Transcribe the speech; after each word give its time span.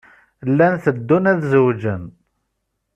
Llan 0.49 0.75
teddun 0.83 1.29
ad 1.31 1.41
zewǧen. 1.51 2.03